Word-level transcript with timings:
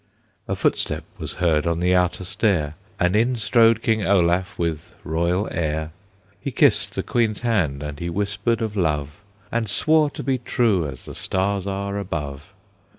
A 0.47 0.55
footstep 0.55 1.03
was 1.19 1.35
heard 1.35 1.67
on 1.67 1.79
the 1.79 1.93
outer 1.93 2.23
stair, 2.23 2.73
And 2.99 3.15
in 3.15 3.35
strode 3.35 3.83
King 3.83 4.03
Olaf 4.03 4.57
with 4.57 4.95
royal 5.03 5.47
air. 5.51 5.91
He 6.39 6.49
kissed 6.49 6.95
the 6.95 7.03
Queen's 7.03 7.41
hand, 7.41 7.83
and 7.83 7.99
he 7.99 8.09
whispered 8.09 8.63
of 8.63 8.75
love, 8.75 9.09
And 9.51 9.69
swore 9.69 10.09
to 10.09 10.23
be 10.23 10.39
true 10.39 10.87
as 10.87 11.05
the 11.05 11.13
stars 11.13 11.67
are 11.67 11.99
above. 11.99 12.41